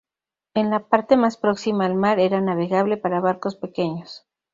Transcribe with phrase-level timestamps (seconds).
[0.55, 4.25] En la parte más próxima al mar era navegable para barcos pequeños.